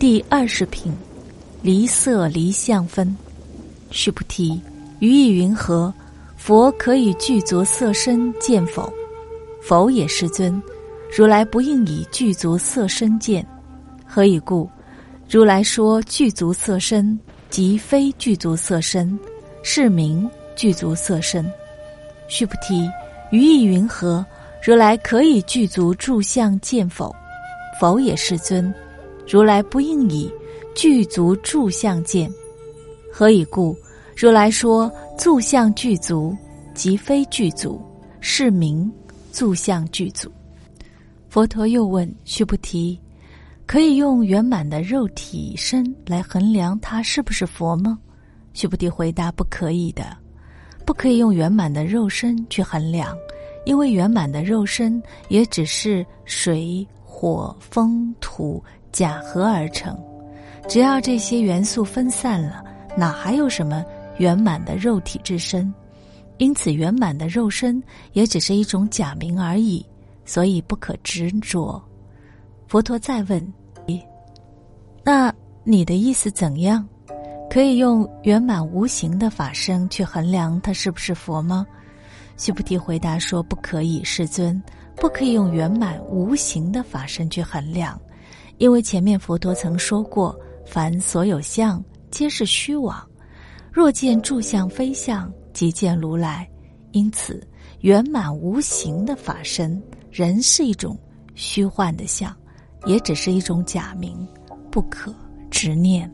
[0.00, 0.90] 第二十品，
[1.60, 3.14] 离色离相分。
[3.90, 4.58] 须菩提，
[4.98, 5.92] 于意云何？
[6.38, 8.90] 佛可以具足色身见否？
[9.62, 10.60] 否也，世尊。
[11.14, 13.46] 如来不应以具足色身见。
[14.06, 14.66] 何以故？
[15.28, 17.20] 如来说具足色身，
[17.50, 19.18] 即非具足色身，
[19.62, 20.26] 是名
[20.56, 21.44] 具足色身。
[22.26, 22.90] 须菩提，
[23.30, 24.24] 于意云何？
[24.64, 27.14] 如来可以具足住相见否？
[27.78, 28.74] 否也，世尊。
[29.30, 30.28] 如来不应以
[30.74, 32.28] 具足住相见。
[33.12, 33.76] 何以故？
[34.16, 36.36] 如来说住相具足，
[36.74, 37.80] 即非具足，
[38.20, 38.90] 是名
[39.30, 40.28] 住相具足。
[41.28, 42.98] 佛陀又问须菩提：
[43.66, 47.96] 可以用圆满的肉体身来衡量他是不是佛吗？
[48.52, 50.04] 须菩提回答：不可以的，
[50.84, 53.16] 不可以用圆满的肉身去衡量。
[53.64, 56.84] 因为圆满的肉身也只是水、
[57.20, 59.94] 火、风、土假合而成，
[60.66, 62.64] 只要这些元素分散了，
[62.96, 63.84] 哪还有什么
[64.16, 65.70] 圆满的肉体之身？
[66.38, 67.82] 因此，圆满的肉身
[68.14, 69.84] 也只是一种假名而已，
[70.24, 71.78] 所以不可执着。
[72.66, 73.52] 佛陀再问
[75.04, 75.30] ：“那
[75.62, 76.88] 你的意思怎样？
[77.50, 81.66] 可以用圆满无形的法身去衡量他是不是佛吗？”
[82.40, 84.60] 须菩提回答说：“不可以，世尊，
[84.96, 88.00] 不可以用圆满无形的法身去衡量，
[88.56, 93.06] 因为前面佛陀曾说过，凡所有相皆是虚妄，
[93.70, 96.48] 若见住相非相，即见如来。
[96.92, 97.46] 因此，
[97.80, 99.78] 圆满无形的法身
[100.10, 100.98] 仍是一种
[101.34, 102.34] 虚幻的相，
[102.86, 104.26] 也只是一种假名，
[104.70, 105.14] 不可
[105.50, 106.10] 执念。”